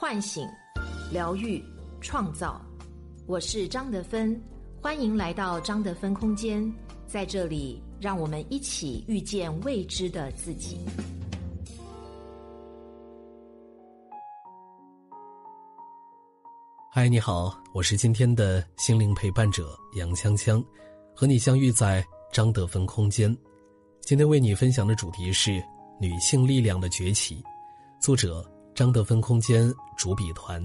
[0.00, 0.48] 唤醒、
[1.12, 1.62] 疗愈、
[2.00, 2.58] 创造。
[3.26, 4.42] 我是张德芬，
[4.80, 6.74] 欢迎来到张德芬空间，
[7.06, 10.78] 在这里，让我们一起遇见未知的自己。
[16.90, 20.64] 嗨，你好，我是今天的心灵陪伴者杨锵锵，
[21.14, 23.36] 和你相遇在张德芬空间。
[24.00, 25.62] 今天为你分享的主题是
[26.00, 27.44] 女性力量的崛起，
[28.00, 28.42] 作者
[28.74, 30.60] 张德芬空间主笔团。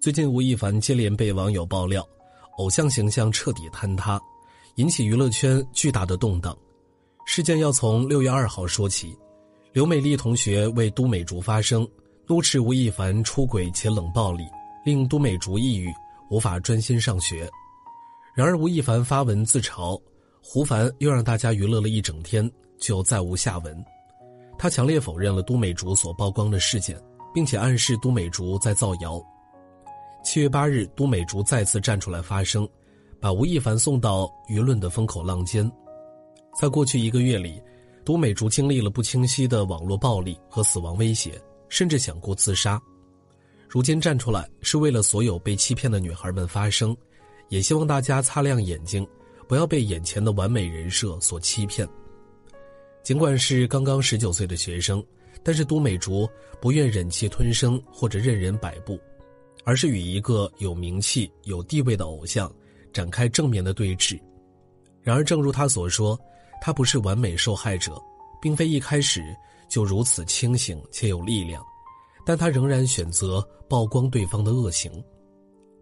[0.00, 2.06] 最近，吴亦凡接连被网友爆料，
[2.58, 4.20] 偶像形象彻底坍塌，
[4.76, 6.56] 引起娱乐圈巨大的动荡。
[7.26, 9.16] 事件要从六月二号说起，
[9.72, 11.86] 刘美丽同学为都美竹发声。
[12.26, 14.44] 怒斥吴亦凡出轨且冷暴力，
[14.84, 15.90] 令都美竹抑郁，
[16.30, 17.48] 无法专心上学。
[18.34, 19.98] 然而，吴亦凡发文自嘲，
[20.42, 23.84] 胡凡又让大家娱乐了一整天，就再无下文。
[24.58, 27.00] 他强烈否认了都美竹所曝光的事件，
[27.32, 29.22] 并且暗示都美竹在造谣。
[30.24, 32.68] 七月八日，都美竹再次站出来发声，
[33.20, 35.70] 把吴亦凡送到舆论的风口浪尖。
[36.60, 37.62] 在过去一个月里，
[38.04, 41.40] 都美竹经历了不清晰的网络暴力和死亡威胁。
[41.70, 42.80] 甚至想过自杀，
[43.68, 46.96] 如今站出来是为了所有被欺骗的女孩们发声，
[47.50, 49.06] 也希望大家擦亮眼睛，
[49.46, 51.86] 不要被眼前的完美人设所欺骗。
[53.08, 55.02] 尽管是刚刚十九岁的学生，
[55.42, 56.28] 但是都美竹
[56.60, 59.00] 不愿忍气吞声或者任人摆布，
[59.64, 62.54] 而是与一个有名气、有地位的偶像
[62.92, 64.20] 展开正面的对峙。
[65.00, 66.20] 然而，正如他所说，
[66.60, 67.98] 他不是完美受害者，
[68.42, 69.24] 并非一开始。
[69.70, 71.64] 就如此清醒且有力量，
[72.26, 74.92] 但他仍然选择曝光对方的恶行。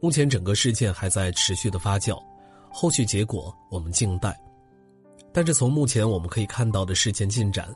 [0.01, 2.17] 目前整个事件还在持续的发酵，
[2.71, 4.41] 后续结果我们静待。
[5.37, 7.69] 但是从目前我们可以看到的事件进展，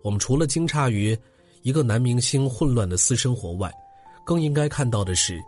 [0.00, 1.14] 我们除了惊诧于
[1.60, 3.70] 一个男明星混乱的私生活外，
[4.24, 5.38] 更应该看到的是，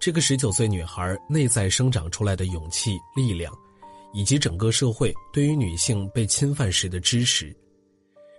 [0.00, 3.54] 这个十九岁女孩内在生长出来的勇气、力量，
[4.12, 7.56] 以及整个社会对于女性被侵犯时的支持。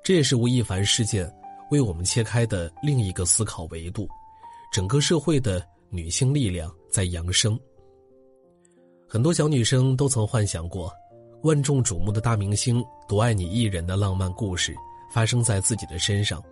[0.04, 1.34] 这也是吴亦凡事件
[1.72, 4.06] 为我们切开的另一个思考维度，
[4.70, 7.58] 整个社会的女性力量在扬升。
[9.08, 10.92] 很多小女生都曾幻想过，
[11.46, 14.76] 万众瞩目的大明星独爱你一人的浪漫故事
[15.14, 16.44] 发生在自己的身上，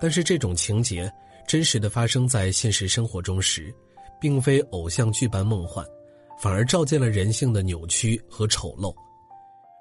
[0.00, 1.12] 但是这种情节
[1.46, 3.70] 真实的发生在现实生活中时，
[4.18, 5.86] 并非偶像剧般梦幻，
[6.40, 8.90] 反而照见了人性的扭曲和丑陋。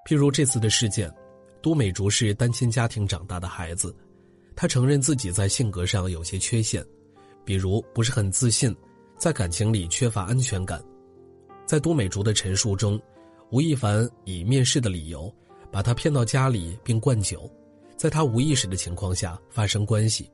[0.06, 1.10] 譬如这次的事件。
[1.64, 3.96] 都美竹是单亲家庭长大的孩子，
[4.56, 6.84] 她承认自己在性格上有些缺陷，
[7.46, 8.76] 比如不是很自信，
[9.16, 10.84] 在感情里缺乏安全感。
[11.68, 13.00] 在都美竹的陈述中，
[13.52, 15.34] 吴亦凡以面试的理由
[15.70, 17.50] 把她骗到家里并灌酒，
[17.98, 20.32] 在她无意识的情况下发生关系。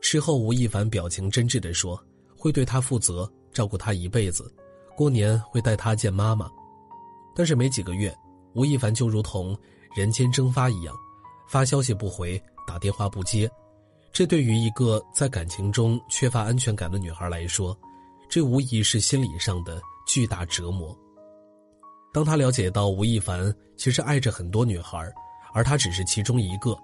[0.00, 2.00] 事后，吴亦凡表情真挚地说
[2.36, 4.52] ：“会对她负责，照顾她一辈子，
[4.96, 6.50] 过年会带她见妈妈。”
[7.34, 8.14] 但是没几个月，
[8.54, 9.56] 吴亦凡就如同……
[9.94, 10.94] 人间蒸发一样，
[11.48, 13.50] 发消息不回，打电话不接，
[14.12, 17.74] 这对于一个在感情中缺乏安全感的女孩来说，
[18.28, 20.94] 这无疑是心理上的巨大折磨。
[22.16, 24.98] 当他了解到吴亦凡其实爱着很多女孩，
[25.52, 26.74] 而他只是其中一个，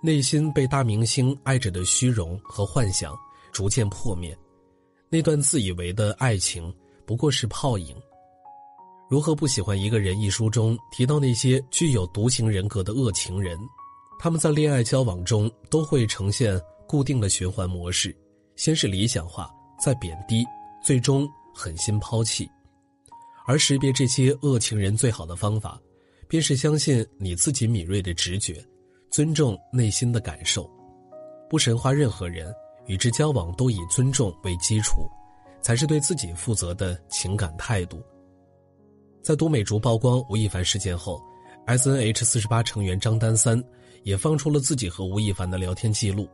[0.00, 3.12] 内心被大明星爱着的虚荣和幻想
[3.50, 4.38] 逐渐破灭，
[5.08, 6.72] 那段自以为的爱情
[7.04, 7.92] 不过是泡影。
[9.10, 10.16] 如何不喜欢一个人？
[10.20, 13.58] 一书中提到那些具有独行人格的恶情人，
[14.16, 16.56] 他们在恋爱交往中都会呈现
[16.86, 18.16] 固定的循环模式：
[18.54, 20.46] 先是理想化，再贬低，
[20.80, 22.48] 最终狠心抛弃。
[23.48, 25.80] 而识别这些恶情人最好的方法，
[26.28, 28.62] 便是相信你自己敏锐的直觉，
[29.10, 30.70] 尊重内心的感受，
[31.48, 32.54] 不神化任何人，
[32.88, 35.08] 与之交往都以尊重为基础，
[35.62, 38.02] 才是对自己负责的情感态度。
[39.22, 41.18] 在都美竹曝光吴亦凡事件后
[41.64, 43.64] ，S N H 四十八成员张丹三
[44.02, 46.28] 也放出了自己和吴亦凡的聊天记录。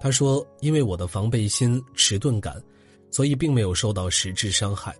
[0.00, 2.62] 他说：“因为我的防备心、迟钝感，
[3.10, 4.96] 所以并没有受到实质伤害。”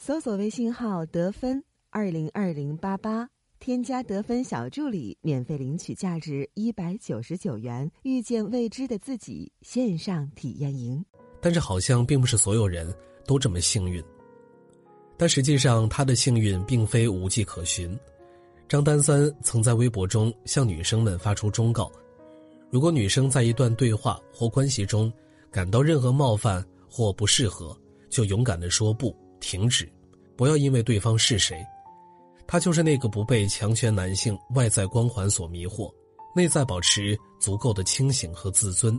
[0.00, 3.28] 搜索微信号得分二零二零八八，
[3.58, 11.04] 添加得分小助理，免费领取价值一百九十九元《遇见未知的自己》线上体验营。
[11.40, 12.94] 但是，好像并不是所有人
[13.26, 14.02] 都这么幸运。
[15.16, 17.98] 但实际上，他的幸运并非无迹可寻。
[18.68, 21.90] 张丹三曾在微博中向女生们发出忠告：
[22.70, 25.12] 如果女生在一段对话或关系中
[25.50, 27.76] 感到任何冒犯或不适合，
[28.08, 29.90] 就勇敢的说不，停止，
[30.36, 31.64] 不要因为对方是谁，
[32.46, 35.92] 他就是那个不被强权男性外在光环所迷惑，
[36.34, 38.98] 内在保持足够的清醒和自尊，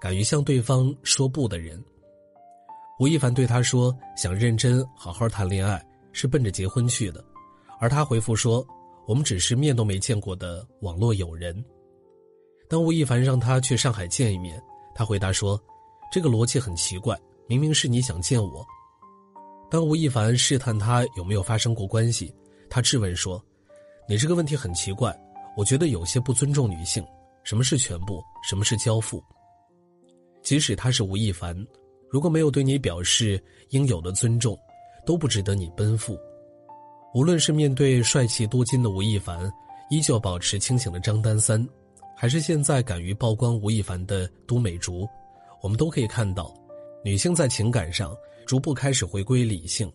[0.00, 1.82] 敢于向对方说不的人。
[2.98, 7.24] 吴亦凡对他说：“想认真好好谈恋爱，是奔着结婚去的。”
[7.78, 8.66] 而他回复说
[9.06, 11.64] ：“我们只是面都没见过的网络友人。”
[12.68, 14.60] 当吴亦凡让他去上海见一面，
[14.96, 15.60] 他回答说
[16.10, 18.66] ：“这个逻辑很奇怪，明明是你想见我。”
[19.70, 22.34] 当吴亦凡试探他有没有发生过关系，
[22.70, 23.42] 他质问说
[24.08, 25.14] ：“你这个问题很奇怪，
[25.56, 27.04] 我觉得有些不尊重女性。
[27.44, 28.22] 什么是全部？
[28.48, 29.22] 什么是交付？
[30.42, 31.56] 即使他是吴亦凡。”
[32.10, 33.38] 如果没有对你表示
[33.68, 34.58] 应有的尊重，
[35.04, 36.18] 都不值得你奔赴。
[37.12, 39.52] 无论是面对帅气多金的吴亦凡，
[39.90, 41.68] 依旧保持清醒的张丹三，
[42.16, 45.06] 还是现在敢于曝光吴亦凡的都美竹，
[45.60, 46.50] 我们都可以看到，
[47.04, 48.16] 女性在情感上
[48.46, 49.90] 逐步开始回归理性，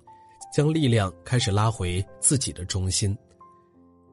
[0.53, 3.15] 将力量开始拉回自己的中心，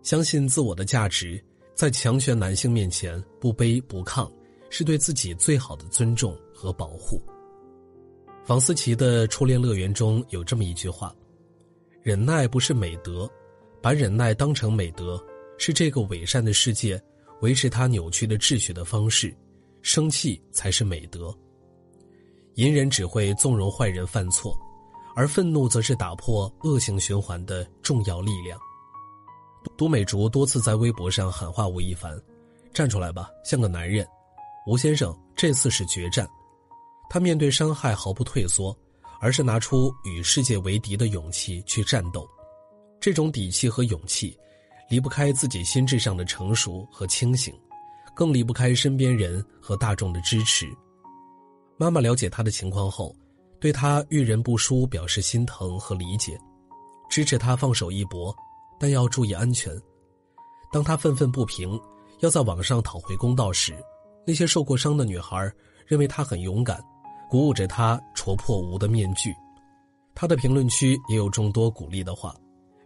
[0.03, 1.43] 相信自我的价值，
[1.75, 4.31] 在强权男性面前不卑不亢，
[4.71, 7.23] 是对自己最好的尊重和保护。
[8.45, 11.15] 房思琪的《初恋乐园》中有这么一句话
[12.03, 13.31] ：“忍耐不是美德，
[13.81, 15.23] 把忍耐当成美德，
[15.59, 17.01] 是这个伪善的世界
[17.43, 19.33] 维持它扭曲的秩序的方式。
[19.83, 21.35] 生气才是美德。
[22.55, 24.57] 隐忍只会纵容坏人犯错，
[25.15, 28.59] 而愤怒则是打破恶性循环的重要力量。”
[29.77, 32.19] 都美竹多次在微博上喊话吴亦凡
[32.73, 34.07] ：“站出来吧，像个男人。”
[34.67, 36.29] 吴先生，这次是决战。
[37.09, 38.77] 他面对伤害毫不退缩，
[39.21, 42.29] 而是拿出与世界为敌的勇气去战斗。
[43.01, 44.37] 这种底气和勇气，
[44.89, 47.53] 离不开自己心智上的成熟和清醒，
[48.15, 50.67] 更离不开身边人和大众的支持。
[51.81, 53.17] 妈妈了解他的情况后，
[53.59, 56.39] 对他遇人不淑表示心疼和理解，
[57.09, 58.37] 支持他放手一搏，
[58.79, 59.75] 但要注意安全。
[60.71, 61.81] 当他愤愤不平，
[62.19, 63.75] 要在网上讨回公道时，
[64.27, 65.51] 那些受过伤的女孩
[65.87, 66.79] 认为他很勇敢。
[67.31, 69.35] 鼓舞着他戳破无的面具，
[70.15, 72.35] 他的评论区也有众多鼓励的话，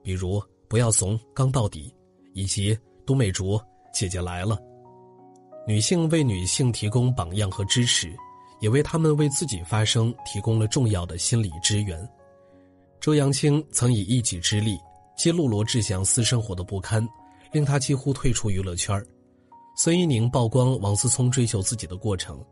[0.05, 1.93] 比如“不要怂，刚到底”，
[2.33, 3.61] 以及“都美竹
[3.93, 4.57] 姐姐来了”。
[5.67, 8.15] 女性为女性提供榜样和支持，
[8.61, 12.09] 也为他们为自己发声提供了重要的心理支援。
[13.01, 14.79] 周扬青曾以一己之力
[15.17, 17.07] 揭露罗志祥私生活的不堪，
[17.53, 19.05] 令他几乎退出娱乐圈
[19.77, 22.43] 孙一宁曝光王思聪追求自己的过程。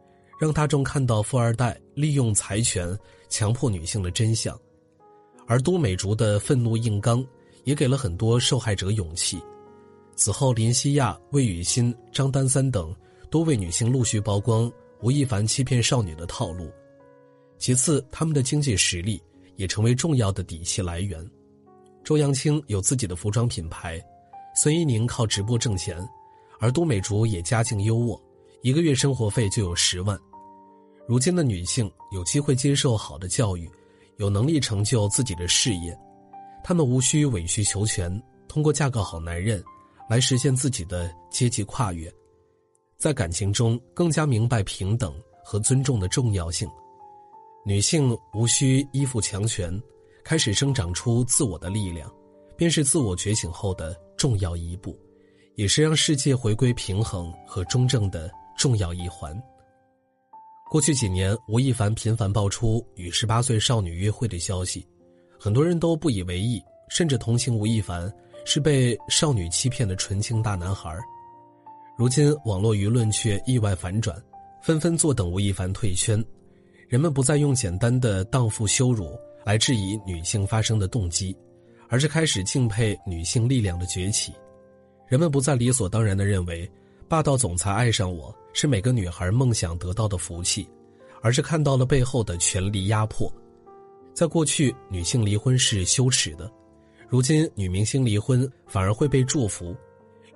[0.41, 4.59] 让大众看到富二代利用财权强迫女性的真相，
[5.47, 7.25] 而都美竹的愤怒硬刚
[7.63, 9.41] 也给了很多受害者勇气。
[10.17, 12.93] 此后，林西亚、魏雨欣、张丹三等
[13.31, 14.69] 多位女性陆续曝光
[15.03, 16.71] 吴亦凡欺骗少女的套路。
[17.59, 19.23] 其次，他们的经济实力
[19.57, 21.29] 也成为重要的底气来源。
[22.05, 24.01] 周扬青有自己的服装品牌，
[24.55, 25.97] 孙一宁靠直播挣钱，
[26.59, 28.21] 而都美竹也家境优渥，
[28.63, 30.19] 一个月生活费就有十万。
[31.07, 33.71] 如今的女性有机会接受好的教育，
[34.19, 35.97] 有能力成就自己的事业，
[36.63, 39.63] 她们无需委曲求全，通过嫁个好男人，
[40.09, 42.13] 来实现自己的阶级跨越，
[43.03, 45.13] 在感情中更加明白平等
[45.43, 46.71] 和尊重的重要性。
[47.67, 49.77] 女性无需依附强权，
[50.23, 52.09] 开始生长出自我的力量，
[52.57, 54.97] 便是自我觉醒后的重要一步，
[55.57, 59.37] 也是让世界回归平衡和中正的重要一环。
[60.71, 64.87] 过去几年，吴亦凡频繁爆出与十八岁少女约会的消息，
[65.41, 68.09] 很多人都不以为意，甚至同情吴亦凡
[68.45, 70.97] 是被少女欺骗的纯情大男孩。
[72.03, 74.21] 如今，网络舆论却意外反转，
[74.61, 76.21] 纷纷坐等吴亦凡退圈。
[76.89, 81.33] 人们不再用简单的荡妇羞辱来质疑女性发声的动机，
[81.87, 84.33] 而是开始敬佩女性力量的崛起。
[85.07, 86.69] 人们不再理所当然地认为，
[87.07, 88.35] 霸道总裁爱上我。
[88.53, 90.69] 是每个女孩梦想得到的福气，
[91.21, 93.33] 而是看到了背后的权力压迫。
[94.13, 96.51] 在过去，女性离婚是羞耻的，
[97.09, 99.73] 如今女明星离婚反而会被祝福。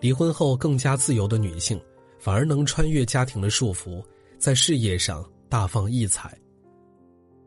[0.00, 1.80] 离婚后更加自由的女性，
[2.18, 4.02] 反而能穿越家庭的束缚，
[4.38, 6.36] 在事业上大放异彩。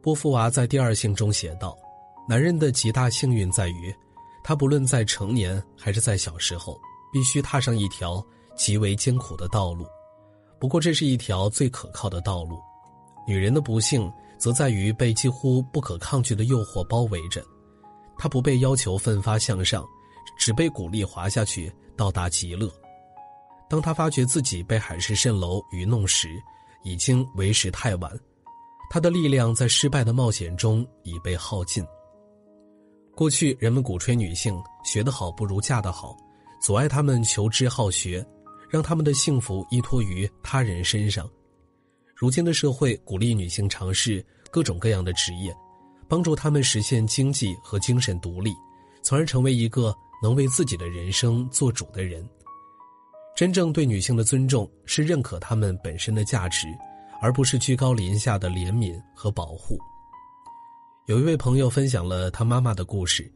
[0.02, 1.78] 波伏娃在《第二性》中写道
[2.28, 3.94] ：“男人的极大幸运在于，
[4.44, 6.80] 他不论在成年还是在小时候，
[7.12, 8.26] 必须踏上一条
[8.56, 9.86] 极为艰苦的道路。”
[10.60, 12.60] 不过，这是一条最可靠的道路。
[13.28, 17.44] 女人的不幸则在于被几乎不可抗拒的诱惑包围着，
[18.18, 19.86] 她不被要求奋发向上，
[20.38, 22.72] 只被鼓励滑下去到达极乐。
[23.70, 26.30] 当她发觉自己被海市蜃楼愚弄时，
[26.84, 28.12] 已经为时太晚。
[28.90, 31.86] 她的力量在失败的冒险中已被耗尽。
[33.16, 36.16] 过去，人们鼓吹女性学得好不如嫁得好，
[36.62, 38.26] 阻碍她们求知好学。
[38.72, 41.28] 让他们的幸福依托于他人身上。
[42.16, 45.52] 如今的社会鼓励女性尝试各种各样的职业，
[46.08, 48.54] 帮助她们实现经济和精神独立，
[49.02, 52.28] 从而成为一个能为自己的人生做主的人。
[53.36, 56.68] 真正对女性的尊重是认可她们本身的价值，
[57.22, 59.78] 而不是居高临下的怜悯和保护。
[61.06, 63.32] 有一位朋友分享了他妈妈的故事，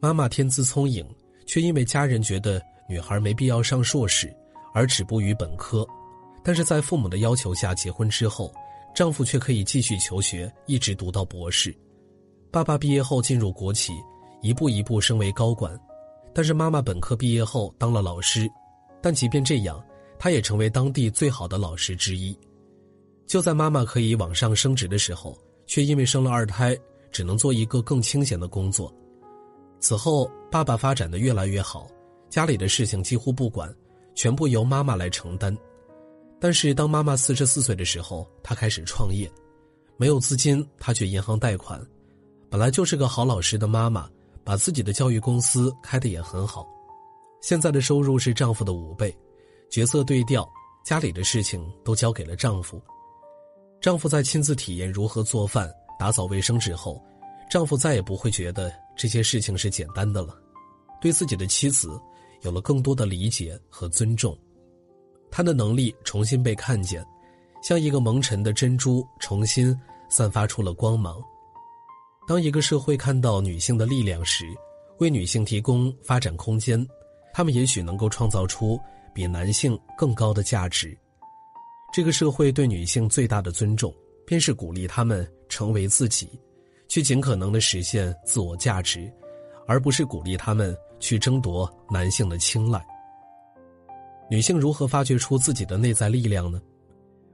[0.00, 1.04] 妈妈天资聪颖，
[1.46, 4.32] 却因为家人觉得女孩没必要上硕士，
[4.72, 5.86] 而止步于本科。
[6.44, 8.52] 但是在父母的要求下结婚之后，
[8.94, 11.74] 丈夫却可以继续求学，一直读到博士。
[12.50, 13.92] 爸爸毕业后进入国企，
[14.40, 15.78] 一步一步升为高管。
[16.38, 18.48] 但是妈妈本科毕业后当了老师，
[19.02, 19.84] 但即便这样，
[20.20, 22.32] 她也成为当地最好的老师之一。
[23.26, 26.78] 就在妈妈可以往上升职的时候，却因为生了二胎，
[27.10, 28.94] 只能做一个更清闲的工作。
[29.80, 31.88] 此后，爸爸发展的越来越好，
[32.30, 33.74] 家里的事情几乎不管，
[34.14, 35.52] 全部由妈妈来承担。
[36.38, 39.28] 但是，当妈妈四十四岁的时候，她开始创业，
[39.96, 41.84] 没有资金，她去银行贷款。
[42.48, 44.08] 本来就是个好老师的妈妈，
[44.48, 46.66] 把自己的教育公司开得也很好。
[47.42, 49.14] 现在的收入是丈夫的五倍，
[49.68, 50.48] 角色对调，
[50.82, 52.80] 家里的事情都交给了丈夫。
[53.78, 56.98] 丈夫在亲自体验如何做饭、打扫卫生之后，
[57.50, 60.34] 丈夫再也不会觉得这些事情是简单的了，
[60.98, 62.00] 对自己的妻子
[62.40, 64.34] 有了更多的理解和尊重。
[65.30, 67.04] 他的能力重新被看见，
[67.62, 69.78] 像一个蒙尘的珍珠，重新
[70.08, 71.22] 散发出了光芒。
[72.28, 74.44] 当一个社会看到女性的力量时，
[74.98, 76.86] 为女性提供发展空间，
[77.32, 78.78] 她们也许能够创造出
[79.14, 80.94] 比男性更高的价值。
[81.90, 83.90] 这个社会对女性最大的尊重，
[84.26, 86.28] 便是鼓励她们成为自己，
[86.86, 89.10] 去尽可能的实现自我价值，
[89.66, 92.86] 而不是鼓励她们去争夺男性的青睐。
[94.30, 96.60] 女性如何发掘出自己的内在力量呢？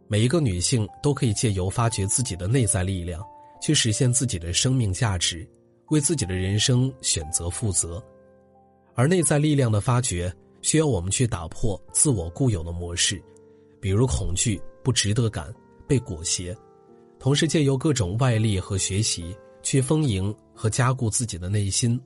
[0.07, 3.21] 每一个女性都可以借由发掘自己的内在力量，
[3.65, 5.49] 去实现自己的生命价值，
[5.89, 8.05] 为自己的人生选择负责。
[8.95, 10.31] 而内在力量的发掘，
[10.61, 13.19] 需要我们去打破自我固有的模式，
[13.81, 15.51] 比如恐惧、不值得感、
[15.89, 16.55] 被裹挟，
[17.19, 21.99] 同时借由各种外力和学习，去丰盈和加固自己的内心，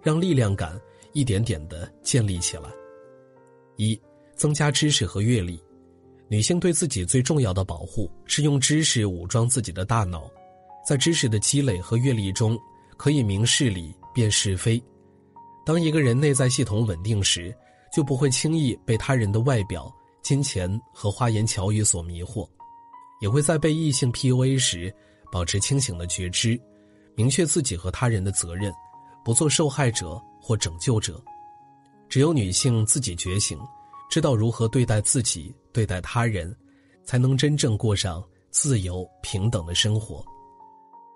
[0.00, 0.80] 让力量感
[1.12, 2.70] 一点点的建立起来。
[3.76, 4.00] 一。
[4.34, 5.62] 增加知识和阅历，
[6.26, 10.28] 女性对自己最重要的保护是用知识武装自己的大脑，
[10.84, 12.58] 在知识的积累和阅历中，
[12.96, 14.82] 可以明事理、辨是非。
[15.64, 17.54] 当一个人内在系统稳定时，
[17.92, 22.48] 就不会轻易被他人的外表、金钱和花言巧语所迷惑，
[23.20, 24.92] 也会在被异性 PUA 时
[25.30, 26.60] 保持清醒的觉知，
[27.14, 28.72] 明确自己和他人的责任，
[29.24, 31.22] 不做受害者或拯救者。
[32.08, 33.58] 只有女性自己觉醒。
[34.10, 36.54] 知道如何对待自己、对待他人，
[37.02, 40.22] 才能真正过上自由平等的生活。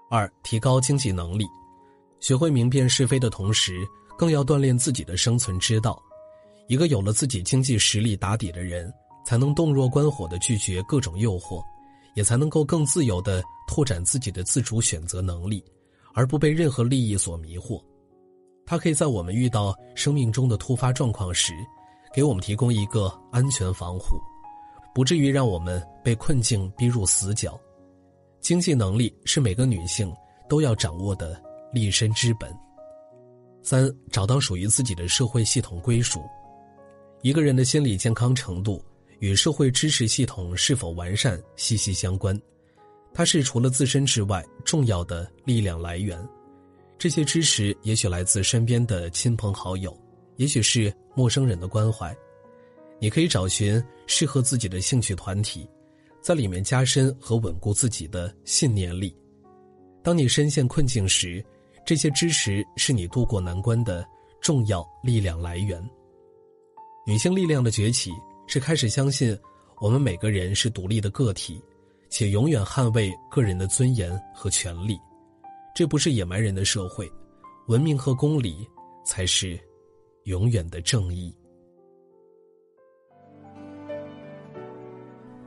[0.09, 1.45] 二、提高经济能力，
[2.21, 3.87] 学会明辨是非的同时，
[4.17, 6.01] 更要锻炼自己的生存之道。
[6.69, 8.93] 一个有了自己经济实力打底的人，
[9.25, 11.63] 才能洞若观火的拒绝各种诱惑，
[12.15, 15.65] 也才能够更自由的拓展自己的自主选择能力，
[16.15, 17.83] 而不被任何利益所迷惑。
[18.65, 21.53] 它可以在我们遇到生命中的突发状况时。
[22.15, 24.19] 给我们提供一个安全防护，
[24.95, 27.61] 不至于让我们被困境逼入死角。
[28.47, 30.15] 经济能力是每个女性
[30.49, 32.57] 都要掌握的立身之本。
[33.61, 36.23] 三，找到属于自己的社会系统归属。
[37.23, 38.81] 一个人的心理健康程度
[39.19, 42.41] 与社会支持系统是否完善息息相关，
[43.13, 46.17] 它是除了自身之外重要的力量来源。
[46.97, 49.93] 这些支持也许来自身边的亲朋好友。
[50.37, 52.17] 也许是陌生人的关怀，
[53.01, 55.69] 你可以找寻适合自己的兴趣团体，
[56.27, 59.17] 在里面加深和稳固自己的信念力。
[60.03, 61.41] 当你深陷困境时，
[61.85, 64.05] 这些支持是你渡过难关的
[64.41, 65.81] 重要力量来源。
[67.07, 68.11] 女性力量的崛起
[68.49, 69.39] 是开始相信
[69.81, 71.63] 我们每个人是独立的个体，
[72.11, 74.99] 且永远捍卫个人的尊严和权利。
[75.77, 77.09] 这不是野蛮人的社会，
[77.69, 78.69] 文明和公理
[79.05, 79.57] 才是。
[80.25, 81.33] 永远的正义。